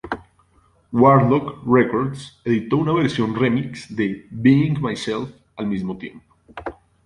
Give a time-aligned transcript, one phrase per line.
[0.91, 6.25] Warlock Records editó una versión remix de "Being Myself" al mismo tiempo.